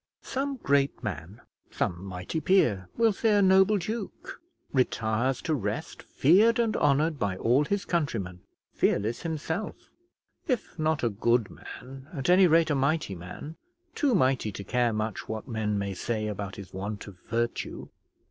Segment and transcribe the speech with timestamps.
[0.23, 4.41] Some great man, some mighty peer, we'll say a noble duke,
[4.73, 8.41] retires to rest feared and honoured by all his countrymen,
[8.73, 9.91] fearless himself;
[10.47, 13.57] if not a good man, at any rate a mighty man,
[13.93, 17.87] too mighty to care much what men may say about his want of virtue.